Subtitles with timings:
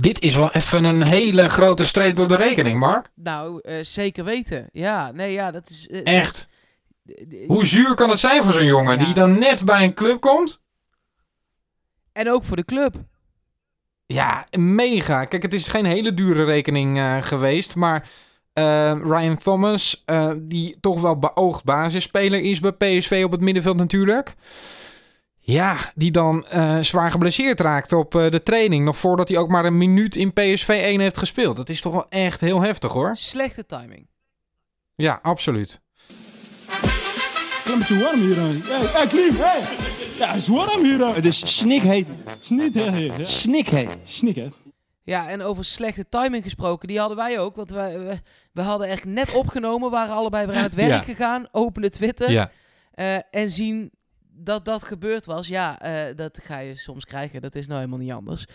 [0.00, 3.08] Dit is wel even een hele grote streep door de rekening, Mark.
[3.14, 4.68] Nou, eh, zeker weten.
[4.72, 5.86] Ja, nee, ja, dat is...
[5.88, 6.48] eh, Echt.
[7.46, 9.04] Hoe zuur kan het zijn voor zo'n jongen Ja.
[9.04, 10.62] die dan net bij een club komt?
[12.12, 12.94] En ook voor de club.
[14.06, 15.24] Ja, mega.
[15.24, 18.08] Kijk, het is geen hele dure rekening eh, geweest, maar
[19.02, 20.04] Ryan Thomas,
[20.40, 24.34] die toch wel beoogd basisspeler is bij PSV op het middenveld natuurlijk.
[25.52, 29.48] Ja, die dan eh, zwaar geblesseerd raakt op eh, de training, nog voordat hij ook
[29.48, 31.56] maar een minuut in PSV 1 heeft gespeeld.
[31.56, 33.16] Dat is toch wel echt heel heftig hoor.
[33.16, 34.06] Slechte timing.
[34.94, 35.80] Ja, absoluut.
[37.64, 38.60] Klim te warm hier aan.
[38.64, 39.60] Hey, hey, Klim, hey.
[40.18, 41.14] Ja, het is warm hier aan.
[41.14, 42.06] Het is snikheet.
[42.40, 43.10] Ja.
[43.24, 43.96] Snikheet.
[44.04, 44.48] Snik, hè?
[45.04, 47.56] Ja, en over slechte timing gesproken, die hadden wij ook.
[47.56, 48.20] Want we, we,
[48.52, 50.98] we hadden echt net opgenomen, waren allebei weer aan het werk Ja.
[51.02, 52.50] gegaan, openen Twitter Ja.
[52.94, 53.90] eh, en zien
[54.38, 55.46] dat dat gebeurd was.
[55.46, 58.46] Ja, eh, dat ga je soms krijgen, dat is nou helemaal niet anders.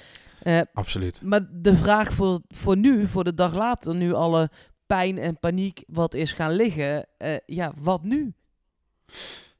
[0.42, 1.22] Eh, Absoluut.
[1.24, 4.50] maar de vraag voor, voor nu, voor de dag later, nu alle
[4.86, 8.34] pijn en paniek wat is gaan liggen, eh, ja, wat nu?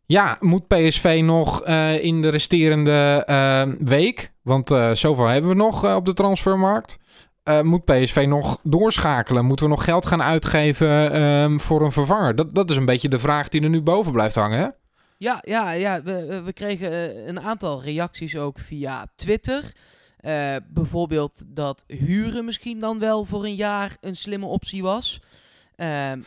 [0.06, 1.68] Ja, moet PSV nog
[2.00, 3.26] in de resterende
[3.80, 6.98] week, want zoveel hebben we nog op de transfermarkt.
[7.62, 9.46] moet PSV nog doorschakelen?
[9.46, 12.36] Moeten we nog geld gaan uitgeven ehm, voor een vervanger?
[12.36, 14.76] Dat, dat is een beetje de vraag die er nu boven blijft hangen.
[15.24, 19.72] Ja, ja, ja we, we- kregen eh, een aantal reacties ook via Twitter.
[20.18, 25.22] Eh, bijvoorbeeld dat huren misschien dan wel voor een jaar een slimme optie was.
[25.76, 26.22] Ehm,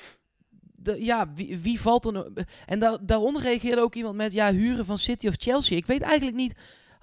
[0.99, 2.33] ja, wie, wie valt er nou...
[2.67, 4.33] En daar daaronder reageerde ook iemand met...
[4.33, 5.77] Ja, huren van City of Chelsea.
[5.77, 6.55] Ik weet eigenlijk niet...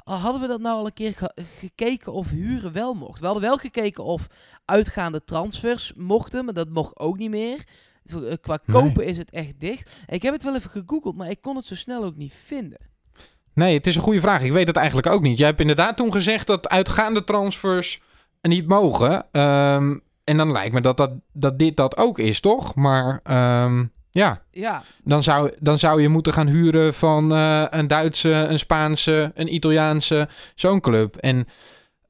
[0.07, 3.19] uh, Hadden we dat nou al een keer ge- gekeken of huren wel mocht?
[3.19, 4.27] We hadden wel gekeken of
[4.65, 7.63] uitgaande transfers mochten, maar dat mocht ook niet meer.
[8.05, 8.81] Eh, Qua Nee.
[8.81, 9.89] kopen is het echt dicht.
[10.07, 12.77] Ik heb het wel even gegoogeld, maar ik kon het zo snel ook niet vinden.
[13.53, 14.43] Nee, het is een goede vraag.
[14.43, 15.37] Ik weet het eigenlijk ook niet.
[15.37, 18.01] Jij hebt inderdaad toen gezegd dat uitgaande transfers
[18.41, 19.25] niet mogen.
[19.31, 22.75] Ehm, en dan lijkt me dat, dat, dat dit dat ook is, toch?
[22.75, 27.87] Maar ehm, ja, Ja, dan zou, dan zou je moeten gaan huren van eh, een
[27.87, 31.15] Duitse, een Spaanse, een Italiaanse, zo'n club.
[31.15, 31.47] En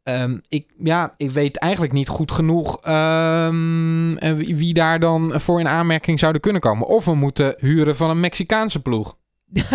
[0.03, 5.59] ehm, ik, ja, ik weet eigenlijk niet goed genoeg ehm, en wie, daar dan voor
[5.59, 6.87] in aanmerking zouden kunnen komen.
[6.87, 9.17] Of we moeten huren van een Mexicaanse ploeg.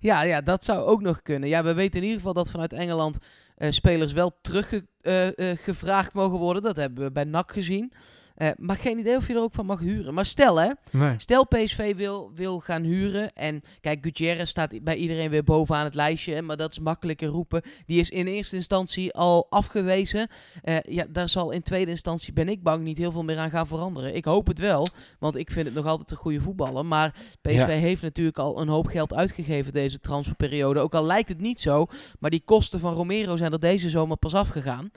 [0.00, 1.48] ja, ja, dat zou ook nog kunnen.
[1.48, 3.18] Ja, we weten in ieder geval dat vanuit Engeland
[3.56, 6.62] eh, spelers wel teruggevraagd mogen worden.
[6.62, 7.92] Dat hebben we bij NAC gezien.
[8.34, 10.14] Eh, maar geen idee of je er ook van mag huren.
[10.14, 11.14] Maar stel hè, Nee.
[11.16, 13.32] Stel PSV wil, wil gaan huren.
[13.32, 16.42] En kijk, Gutierrez staat bij iedereen weer bovenaan het lijstje.
[16.42, 17.62] Maar dat is makkelijker roepen.
[17.86, 20.28] Die is in eerste instantie al afgewezen.
[20.62, 23.50] Eh, ja, daar zal in tweede instantie, ben ik bang, niet heel veel meer aan
[23.50, 24.14] gaan veranderen.
[24.16, 24.86] Ik hoop het wel.
[25.18, 26.86] Want ik vind het nog altijd een goede voetballer.
[26.86, 27.66] Maar PSV Ja.
[27.66, 30.80] heeft natuurlijk al een hoop geld uitgegeven deze transferperiode.
[30.80, 31.86] Ook al lijkt het niet zo.
[32.18, 34.90] Maar die kosten van Romero zijn er deze zomer pas afgegaan.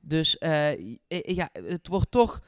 [0.00, 2.40] Dus eh, ja, het wordt toch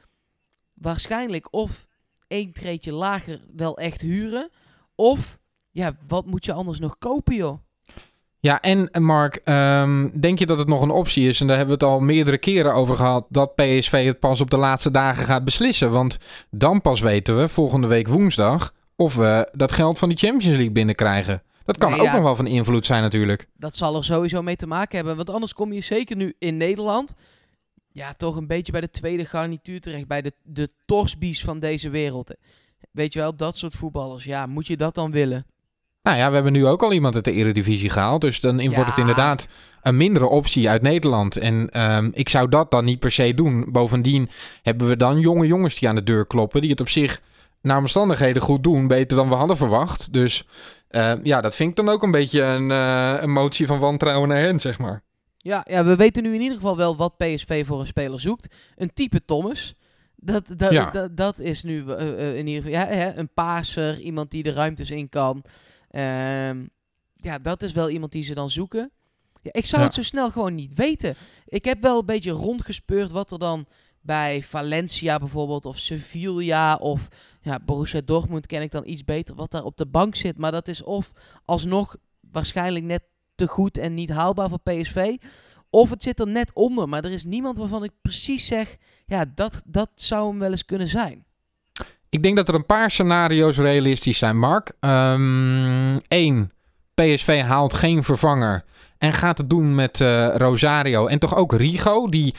[0.83, 1.85] waarschijnlijk of
[2.27, 4.49] één treetje lager wel echt huren.
[4.95, 5.39] Of,
[5.71, 7.57] ja, wat moet je anders nog kopen, joh?
[8.39, 11.41] Ja, en eh, Mark, ehm, denk je dat het nog een optie is?
[11.41, 13.25] En daar hebben we het al meerdere keren over gehad.
[13.29, 15.91] Dat PSV het pas op de laatste dagen gaat beslissen.
[15.91, 16.17] Want
[16.49, 20.71] dan pas weten we, volgende week woensdag, of we dat geld van die Champions League
[20.71, 21.43] binnenkrijgen.
[21.65, 22.13] Dat kan Nee, ook ja.
[22.13, 23.47] nog wel van invloed zijn natuurlijk.
[23.57, 25.15] Dat zal er sowieso mee te maken hebben.
[25.15, 27.13] Want anders kom je zeker nu in Nederland...
[27.93, 30.07] Ja, toch een beetje bij de tweede garnituur terecht.
[30.07, 32.35] Bij de, de torsbies van deze wereld.
[32.91, 34.23] Weet je wel, dat soort voetballers.
[34.23, 35.45] Ja, moet je dat dan willen?
[36.01, 38.21] Nou ja, we hebben nu ook al iemand uit de Eredivisie gehaald.
[38.21, 39.47] Dus dan wordt het inderdaad
[39.81, 41.37] een mindere optie uit Nederland.
[41.37, 43.65] En ehm, ik zou dat dan niet per se doen.
[43.71, 44.29] Bovendien
[44.61, 46.61] hebben we dan jonge jongens die aan de deur kloppen.
[46.61, 47.21] Die het op zich
[47.61, 48.87] naar omstandigheden goed doen.
[48.87, 50.13] Beter dan we hadden verwacht.
[50.13, 50.47] Dus
[50.87, 54.29] eh, ja, dat vind ik dan ook een beetje een, eh, een motie van wantrouwen
[54.29, 55.03] naar hen, zeg maar.
[55.43, 58.55] Ja, ja, we weten nu in ieder geval wel wat PSV voor een speler zoekt.
[58.75, 59.73] Een type Thomas.
[60.15, 60.91] Dat, dat, Ja.
[60.91, 64.43] dat, dat is nu eh, eh, in ieder geval ja, hè, een paser, iemand die
[64.43, 65.43] de ruimtes in kan.
[65.89, 66.65] Ehm,
[67.15, 68.91] ja, dat is wel iemand die ze dan zoeken.
[69.41, 69.87] Ja, ik zou Ja.
[69.87, 71.15] het zo snel gewoon niet weten.
[71.45, 73.65] Ik heb wel een beetje rondgespeurd wat er dan
[74.01, 77.07] bij Valencia bijvoorbeeld, of Sevilla, of
[77.41, 80.37] ja, Borussia Dortmund ken ik dan iets beter, wat daar op de bank zit.
[80.37, 81.11] Maar dat is of
[81.45, 81.95] alsnog
[82.31, 83.03] waarschijnlijk net
[83.47, 85.15] goed en niet haalbaar voor PSV.
[85.69, 88.75] Of het zit er net onder, maar er is niemand waarvan ik precies zeg,
[89.05, 91.25] ja, dat, dat zou hem wel eens kunnen zijn.
[92.09, 94.73] Ik denk dat er een paar scenario's realistisch zijn, Mark.
[96.07, 96.51] Eén,
[96.93, 98.65] PSV haalt geen vervanger
[98.97, 102.33] en gaat het doen met eh, Rosario en toch ook Rigo, die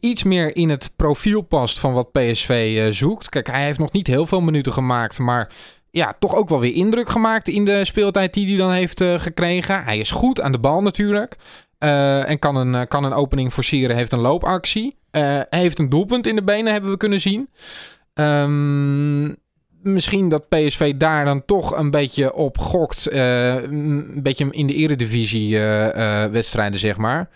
[0.00, 3.28] iets meer in het profiel past van wat PSV eh, zoekt.
[3.28, 5.52] Kijk, hij heeft nog niet heel veel minuten gemaakt, maar
[5.90, 9.14] ja, toch ook wel weer indruk gemaakt in de speeltijd die hij dan heeft eh,
[9.14, 9.84] gekregen.
[9.84, 11.36] Hij is goed aan de bal natuurlijk.
[11.78, 13.96] eh, en kan een, eh, kan een opening forceren.
[13.96, 14.96] Heeft een loopactie.
[15.10, 17.48] Eh, heeft een doelpunt in de benen, hebben we kunnen zien.
[18.14, 19.22] Ehm,
[19.82, 23.12] misschien dat PSV daar dan toch een beetje op gokt.
[23.12, 25.58] een beetje in de eredivisie
[26.30, 27.28] wedstrijden, zeg maar.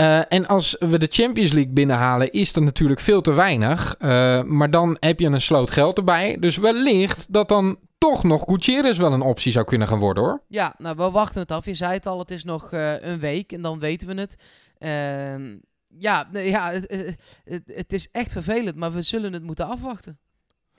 [0.00, 3.94] Eh, en als we de Champions League binnenhalen, is dat natuurlijk veel te weinig.
[3.98, 6.36] Eh, maar dan heb je een sloot geld erbij.
[6.40, 10.42] Dus wellicht dat dan toch nog Gutierrez wel een optie zou kunnen gaan worden, hoor.
[10.48, 11.64] Ja, nou, we wachten het af.
[11.64, 14.36] Je zei het al, het is nog eh, een week en dan weten we het.
[14.78, 15.56] Ehm,
[15.98, 20.18] ja, ja het, het- het- het is echt vervelend, maar we zullen het moeten afwachten.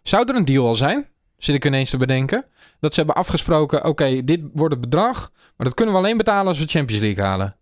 [0.04, 1.08] Zou er een deal al zijn?
[1.38, 2.46] Zit ik ineens te bedenken.
[2.80, 5.32] Dat ze hebben afgesproken, oké, dit wordt het bedrag.
[5.58, 7.56] Maar dat kunnen we alleen betalen als we Champions League halen.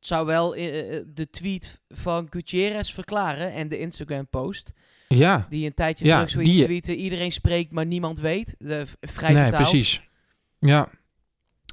[0.00, 4.72] Het zou wel eh, eh, de tweet van Gutierrez verklaren en de Instagram-post.
[5.08, 6.96] Ja, Die een tijdje Ja, terug zoiets die- tweette.
[6.96, 8.54] Iedereen spreekt, maar niemand weet.
[8.58, 10.02] De, vrij nee, precies.
[10.58, 10.88] Ja.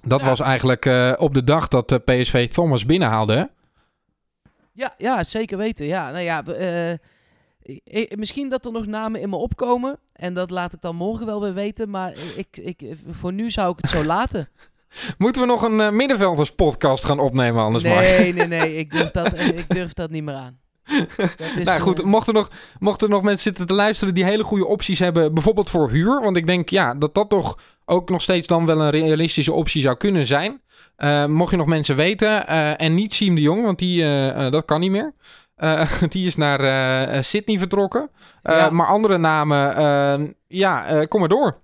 [0.01, 0.27] Dat Ja.
[0.27, 3.33] was eigenlijk eh, op de dag dat de PSV Thomas binnenhaalde.
[3.35, 3.43] hè?
[4.73, 5.85] Ja, ja, zeker weten.
[5.85, 6.97] Ja, nou ja, eh,
[8.17, 9.99] misschien dat er nog namen in me opkomen.
[10.13, 11.89] En dat laat ik dan morgen wel weer weten.
[11.89, 14.49] Maar ik, ik, voor nu zou ik het zo laten.
[15.17, 18.01] Moeten we nog een eh, middenvelders podcast gaan opnemen anders maar?
[18.01, 18.75] nee, nee, nee.
[18.75, 20.59] Ik durf dat, ik durf dat niet meer aan.
[21.63, 22.49] Nou goed, eh, mochten er, nog,
[22.79, 26.21] mochten er nog mensen zitten te luisteren die hele goede opties hebben, bijvoorbeeld voor huur.
[26.21, 29.81] Want ik denk ja, dat dat toch ook nog steeds dan wel een realistische optie
[29.81, 30.61] zou kunnen zijn.
[30.95, 34.45] Eh, mocht je nog mensen weten, eh, en niet Siem de Jong, want die, eh,
[34.45, 35.13] eh, dat kan niet meer.
[35.55, 36.59] Eh, die is naar
[37.07, 38.09] eh, Sydney vertrokken.
[38.41, 38.69] Eh, Ja.
[38.69, 41.61] Maar andere namen, eh, ja, eh, kom maar door.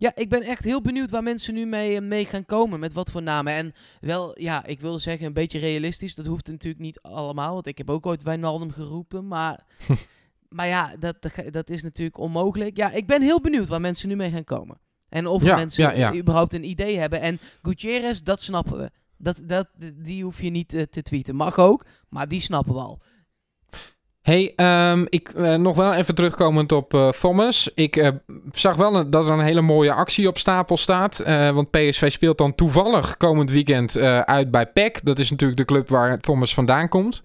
[0.00, 2.80] Ja, ik ben echt heel benieuwd waar mensen nu mee, eh, mee gaan komen.
[2.80, 3.52] Met wat voor namen.
[3.52, 6.14] En wel, ja, ik wilde zeggen een beetje realistisch.
[6.14, 7.54] Dat hoeft natuurlijk niet allemaal.
[7.54, 9.28] Want ik heb ook ooit Wijnaldum geroepen.
[9.28, 9.64] Maar,
[10.56, 11.16] maar ja, dat,
[11.50, 12.76] dat, is natuurlijk onmogelijk.
[12.76, 14.80] Ja, ik ben heel benieuwd waar mensen nu mee gaan komen.
[15.08, 16.14] En of Ja, mensen ja, ja.
[16.14, 17.20] überhaupt een idee hebben.
[17.20, 18.90] En Gutierrez, dat snappen we.
[19.16, 21.36] Dat, dat, die hoef je niet eh, te tweeten.
[21.36, 23.02] Mag ook, maar die snappen we al.
[24.30, 27.70] Hey, ehm, ik eh, nog wel even terugkomend op eh, Thomas.
[27.74, 28.08] Ik eh,
[28.52, 31.22] zag wel dat er een hele mooie actie op stapel staat.
[31.54, 35.00] Want PSV speelt dan toevallig komend weekend uit bij PEC.
[35.02, 37.22] Dat is natuurlijk de club waar Thomas vandaan komt.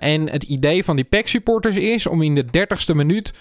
[0.00, 3.34] En het idee van die PEC-supporters is om in de 30ste minuut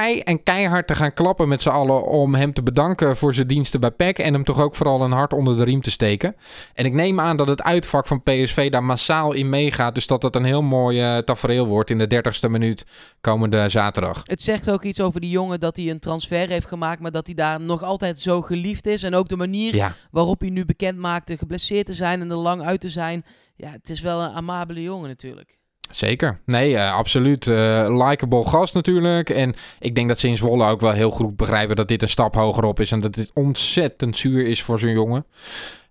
[0.00, 3.46] kei en keihard te gaan klappen met z'n allen om hem te bedanken voor zijn
[3.46, 6.36] diensten bij PEC en hem toch ook vooral een hart onder de riem te steken.
[6.74, 10.20] En ik neem aan dat het uitvak van PSV daar massaal in meegaat, dus dat
[10.20, 12.86] dat een heel mooi eh, tafereel wordt in de 30ste minuut
[13.20, 14.20] komende zaterdag.
[14.24, 17.00] Het zegt ook iets over die jongen dat hij een transfer heeft gemaakt.
[17.00, 19.02] Maar dat hij daar nog altijd zo geliefd is.
[19.02, 22.36] En ook de manier Ja, waarop hij nu bekend maakte geblesseerd te zijn en er
[22.36, 23.24] lang uit te zijn.
[23.54, 25.58] Ja, het is wel een amabele jongen natuurlijk.
[25.90, 26.38] Zeker.
[26.44, 27.46] Nee, eh, absoluut.
[27.46, 29.30] Eh Likeable gast natuurlijk.
[29.30, 32.08] En ik denk dat ze in Zwolle ook wel heel goed begrijpen dat dit een
[32.08, 35.26] stap hoger op is en dat dit ontzettend zuur is voor zo'n jongen.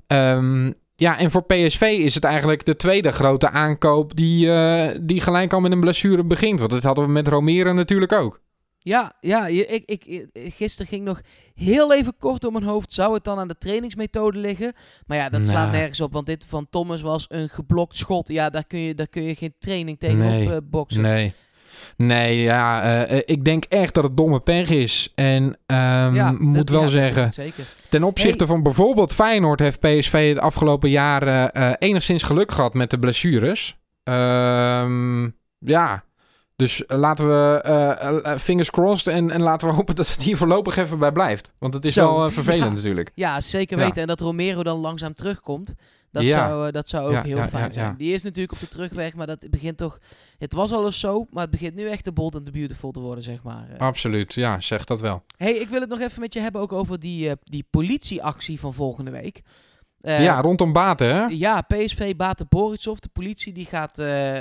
[0.07, 5.21] Ehm, ja, en voor PSV is het eigenlijk de tweede grote aankoop die, eh, die
[5.21, 6.59] gelijk al met een blessure begint.
[6.59, 8.41] Want dat hadden we met Romero natuurlijk ook.
[8.87, 11.21] Ja, ja ik, ik, ik- gisteren ging nog
[11.55, 12.91] heel even kort door mijn hoofd.
[12.93, 14.73] Zou het dan aan de trainingsmethode liggen?
[15.07, 15.77] Maar ja, dat slaat Nou.
[15.77, 16.13] nergens op.
[16.13, 18.27] Want dit van Thomas was een geblokt schot.
[18.27, 20.45] Ja, daar kun je, daar kun je geen training tegen Nee.
[20.45, 21.01] op eh, boksen.
[21.01, 21.33] Nee.
[21.97, 25.11] Nee, ja, eh, eh, ik denk echt dat het domme pech is.
[25.15, 27.31] En Ja, moet dat- wel ja, zeggen,
[27.89, 28.47] ten opzichte Hey.
[28.47, 33.77] van bijvoorbeeld Feyenoord heeft PSV de afgelopen jaren eh, enigszins geluk gehad met de blessures.
[34.03, 35.23] Ehm,
[35.59, 36.03] ja,
[36.55, 40.37] dus laten we eh, eh, fingers crossed en, en laten we hopen dat het hier
[40.37, 41.53] voorlopig even bij blijft.
[41.57, 42.73] Want het is Zo, wel eh, vervelend ja.
[42.75, 43.11] natuurlijk.
[43.15, 43.83] Ja, zeker Ja.
[43.85, 44.01] weten.
[44.01, 45.73] En dat Romero dan langzaam terugkomt.
[46.11, 46.47] Dat, Ja.
[46.47, 47.95] zou, eh, dat zou ook Ja, heel ja, fijn zijn.
[47.97, 49.97] Die is natuurlijk op de terugweg, maar dat begint toch...
[50.37, 52.91] Het was al eens zo, maar het begint nu echt de bold and the beautiful
[52.91, 53.67] te worden, zeg maar.
[53.69, 55.23] Eh, Absoluut, ja, zeg dat wel.
[55.37, 58.59] hey, ik wil het nog even met je hebben ook over die, eh, die politieactie
[58.59, 59.41] van volgende week.
[60.01, 61.25] Eh, ja, rondom Baten, hè?
[61.25, 64.39] ja, PSV Bate Borisov, de politie, die gaat eh,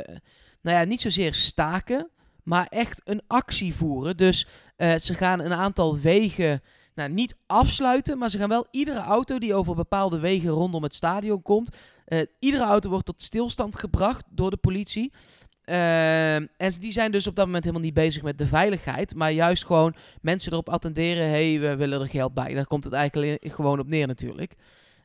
[0.64, 2.10] nou ja, niet zozeer staken,
[2.42, 4.16] maar echt een actie voeren.
[4.16, 6.62] Dus eh, ze gaan een aantal wegen
[6.94, 10.94] nou, niet afsluiten, maar ze gaan wel iedere auto die over bepaalde wegen rondom het
[10.94, 15.12] stadion komt, eh, iedere auto wordt tot stilstand gebracht door de politie.
[15.64, 19.32] Eh, en die zijn dus op dat moment helemaal niet bezig met de veiligheid, maar
[19.32, 22.54] juist gewoon mensen erop attenderen, hey, we willen er geld bij.
[22.54, 24.54] Daar komt het eigenlijk gewoon op neer natuurlijk.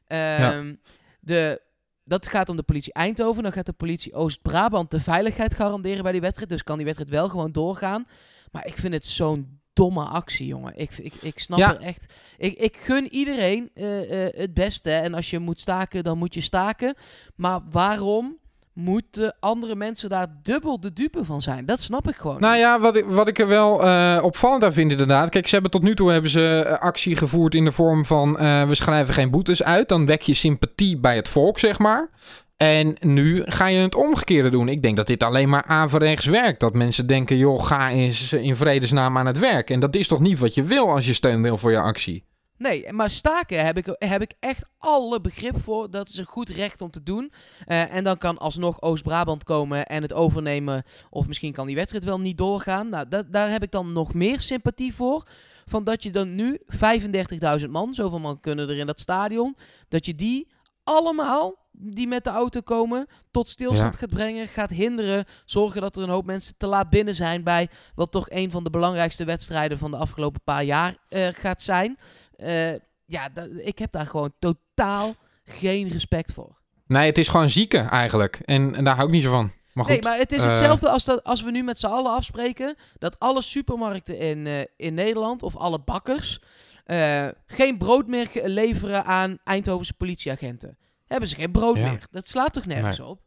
[0.07, 0.73] Ehm,
[1.19, 1.61] de,
[2.09, 3.43] dat gaat om de politie Eindhoven.
[3.43, 6.49] Dan gaat de politie Oost-Brabant de veiligheid garanderen bij die wedstrijd.
[6.49, 8.07] Dus kan die wedstrijd wel gewoon doorgaan.
[8.51, 10.73] Maar ik vind het zo'n domme actie, jongen.
[10.75, 11.75] Ik, ik, ik snap Ja.
[11.75, 12.13] er echt...
[12.37, 14.91] Ik, ik gun iedereen eh, eh, het beste.
[14.91, 16.95] En als je moet staken, dan moet je staken.
[17.35, 18.37] Maar waarom
[18.79, 21.65] moeten andere mensen daar dubbel de dupe van zijn.
[21.65, 22.39] Dat snap ik gewoon.
[22.39, 25.29] Nou ja, wat ik, wat ik er wel eh, opvallend aan vind inderdaad.
[25.29, 28.37] Kijk, ze hebben tot nu toe hebben ze eh, actie gevoerd in de vorm van...
[28.37, 29.89] eh, we schrijven geen boetes uit.
[29.89, 32.09] Dan wek je sympathie bij het volk, zeg maar.
[32.57, 34.69] En nu ga je het omgekeerde doen.
[34.69, 36.59] Ik denk dat dit alleen maar averechts werkt.
[36.59, 39.69] Dat mensen denken, joh, ga eens in vredesnaam aan het werk.
[39.69, 42.23] En dat is toch niet wat je wil als je steun wil voor je actie?
[42.59, 45.91] Nee, maar staken heb ik, heb ik echt alle begrip voor.
[45.91, 47.31] Dat is een goed recht om te doen.
[47.65, 50.83] Eh, en dan kan alsnog Oost-Brabant komen en het overnemen.
[51.09, 52.89] Of misschien kan die wedstrijd wel niet doorgaan.
[52.89, 55.23] Nou, da- daar heb ik dan nog meer sympathie voor.
[55.65, 59.55] Van dat je dan nu 35.000 man, zoveel man kunnen er in dat stadion.
[59.87, 60.47] Dat je die
[60.83, 63.99] allemaal, die met de auto komen, tot stilstand Ja.
[63.99, 64.47] gaat brengen.
[64.47, 65.25] Gaat hinderen.
[65.45, 68.63] Zorgen dat er een hoop mensen te laat binnen zijn bij wat toch een van
[68.63, 71.97] de belangrijkste wedstrijden van de afgelopen paar jaar eh, gaat zijn.
[72.39, 72.71] Eh,
[73.05, 76.57] ja, ik heb daar gewoon totaal geen respect voor.
[76.87, 78.39] Nee, het is gewoon zieken eigenlijk.
[78.45, 79.51] En, en daar hou ik niet zo van.
[79.73, 79.93] Maar goed.
[79.93, 82.75] Nee, maar het is eh, hetzelfde als, dat, als we nu met z'n allen afspreken
[82.97, 86.41] dat alle supermarkten in, eh, in Nederland of alle bakkers
[86.85, 90.77] eh, geen brood meer leveren aan Eindhovense politieagenten.
[91.05, 91.89] Hebben ze geen brood Ja.
[91.89, 92.07] meer.
[92.11, 93.21] Dat slaat toch nergens op?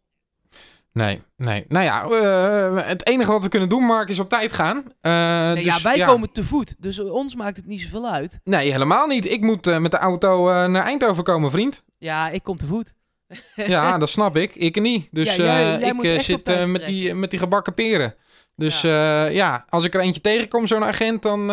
[0.92, 1.64] Nee, nee.
[1.68, 4.84] Nou ja, eh, het enige wat we kunnen doen, Mark, is op tijd gaan.
[5.00, 5.12] Eh,
[5.52, 8.40] Nee, ja, dus, wij komen te voet, dus ons maakt het niet zoveel uit.
[8.44, 9.30] Nee, helemaal niet.
[9.30, 11.82] Ik moet eh, met de auto naar Eindhoven komen, vriend.
[11.98, 12.92] Ja, ik kom te voet.
[13.54, 14.54] Ja, dat snap ik.
[14.54, 15.08] Ik niet.
[15.10, 18.14] Dus Ja, jij- jij ik zit met, die, met die gebakken peren.
[18.56, 19.24] Dus ja.
[19.24, 21.50] ja, als ik er eentje tegenkom, zo'n agent, dan...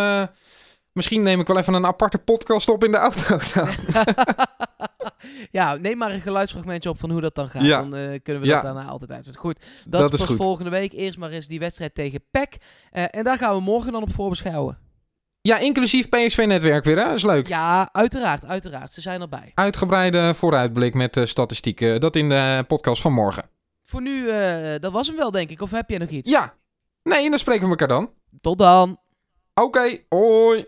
[0.93, 3.38] misschien neem ik wel even een aparte podcast op in de auto.
[5.51, 7.62] ja, neem maar een geluidsfragmentje op van hoe dat dan gaat.
[7.62, 7.79] Ja.
[7.81, 8.53] Dan eh, kunnen we Ja.
[8.62, 9.41] dat daarna altijd uitzetten.
[9.41, 10.38] Goed, dat, Dat is goed.
[10.38, 10.93] volgende week.
[10.93, 12.58] Eerst maar eens die wedstrijd tegen PEC.
[12.91, 14.77] Eh, en daar gaan we morgen dan op voorbeschouwen.
[15.41, 17.03] ja, inclusief PSV-netwerk weer, hè?
[17.03, 17.48] Dat is leuk.
[17.48, 18.91] Ja, uiteraard, uiteraard.
[18.91, 19.51] Ze zijn erbij.
[19.53, 22.00] Uitgebreide vooruitblik met eh, statistieken.
[22.00, 23.43] Dat in de podcast van morgen.
[23.84, 24.25] Voor nu,
[24.79, 25.62] dat was hem wel, denk ik.
[25.62, 26.29] Of heb je nog iets?
[26.29, 26.53] Ja.
[27.03, 28.10] Nee, dan spreken we elkaar dan.
[28.41, 28.98] Tot dan.
[29.53, 30.65] Oké, hoi.